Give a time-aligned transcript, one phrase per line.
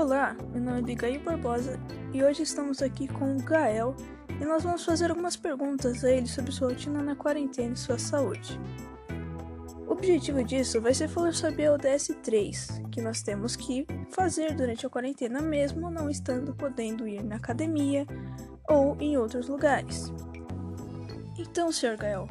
[0.00, 1.78] Olá, meu nome é Abigail Barbosa
[2.14, 3.94] e hoje estamos aqui com o Gael
[4.40, 7.98] e nós vamos fazer algumas perguntas a ele sobre sua rotina na quarentena e sua
[7.98, 8.58] saúde.
[9.86, 14.54] O objetivo disso vai ser falar sobre a ODS 3, que nós temos que fazer
[14.54, 18.06] durante a quarentena mesmo não estando podendo ir na academia
[18.70, 20.10] ou em outros lugares.
[21.38, 21.98] Então, Sr.
[21.98, 22.26] Gael,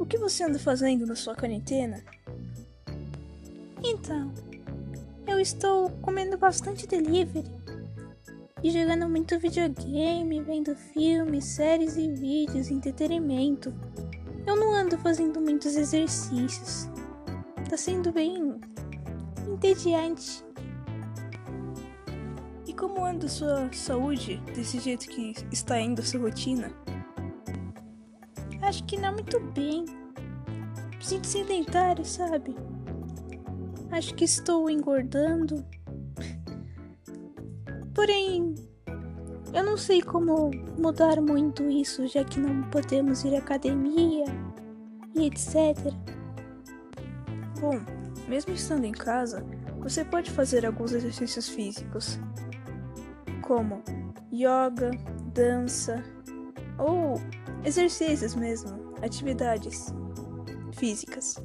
[0.00, 2.02] o que você anda fazendo na sua quarentena?
[3.84, 4.32] Então,
[5.30, 7.44] eu estou comendo bastante delivery
[8.62, 13.72] e jogando muito videogame, vendo filmes, séries e vídeos, entretenimento.
[14.46, 16.88] Eu não ando fazendo muitos exercícios.
[17.68, 18.58] Tá sendo bem
[19.46, 20.42] entediante.
[22.66, 26.72] E como anda sua saúde desse jeito que está indo a sua rotina?
[28.62, 29.84] Acho que não muito bem.
[31.00, 32.56] Sinto sedentário, sabe?
[33.90, 35.64] Acho que estou engordando.
[37.94, 38.54] Porém,
[39.52, 44.26] eu não sei como mudar muito isso, já que não podemos ir à academia
[45.14, 45.92] e etc.
[47.60, 47.80] Bom,
[48.28, 49.44] mesmo estando em casa,
[49.80, 52.20] você pode fazer alguns exercícios físicos,
[53.42, 53.82] como
[54.32, 54.90] yoga,
[55.32, 56.04] dança
[56.78, 57.20] ou
[57.64, 59.92] exercícios mesmo, atividades
[60.72, 61.42] físicas.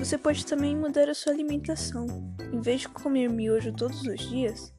[0.00, 2.06] Você pode também mudar a sua alimentação.
[2.50, 4.72] Em vez de comer miojo todos os dias,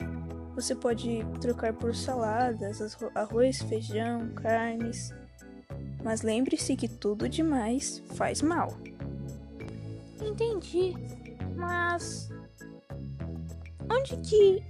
[0.56, 5.14] você pode trocar por saladas, arroz, feijão, carnes.
[6.04, 8.76] Mas lembre-se que tudo demais faz mal.
[10.20, 10.96] Entendi.
[11.56, 12.32] Mas
[13.92, 14.66] onde que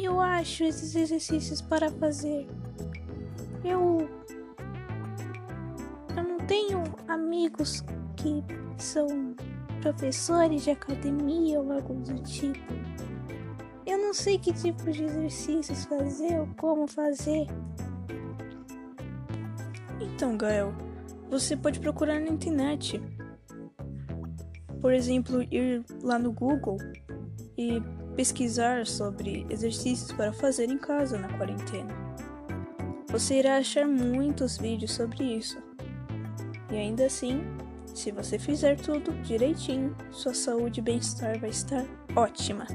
[0.00, 2.48] eu acho esses exercícios para fazer?
[3.64, 4.10] Eu
[6.16, 7.84] eu não tenho amigos
[8.16, 8.42] que
[8.76, 9.06] são
[9.80, 12.72] professores de academia ou algo do tipo.
[13.86, 17.46] Eu não sei que tipo de exercícios fazer ou como fazer.
[20.00, 20.72] Então, Gael,
[21.28, 23.00] você pode procurar na internet.
[24.80, 26.76] Por exemplo, ir lá no Google
[27.56, 27.82] e
[28.16, 31.94] pesquisar sobre exercícios para fazer em casa na quarentena.
[33.08, 35.58] Você irá achar muitos vídeos sobre isso.
[36.70, 37.42] E ainda assim,
[37.94, 41.84] se você fizer tudo direitinho, sua saúde e bem-estar vai estar
[42.16, 42.66] ótima.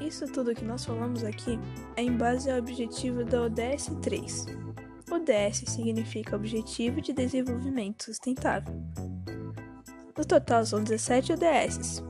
[0.00, 1.58] Isso tudo que nós falamos aqui
[1.96, 4.46] é em base ao objetivo da ODS 3.
[5.10, 8.74] ODS significa Objetivo de Desenvolvimento Sustentável.
[10.16, 12.02] No total são 17 ODSs,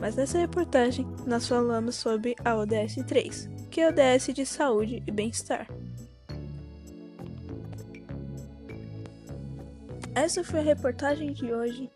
[0.00, 5.02] mas nessa reportagem nós falamos sobre a ODS 3, que é a ODS de Saúde
[5.06, 5.66] e Bem-Estar.
[10.14, 11.90] Essa foi a reportagem de hoje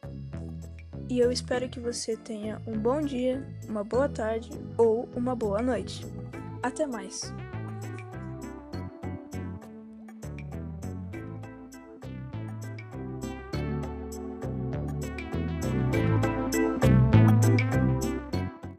[1.10, 5.60] e eu espero que você tenha um bom dia, uma boa tarde ou uma boa
[5.60, 6.06] noite.
[6.62, 7.32] Até mais!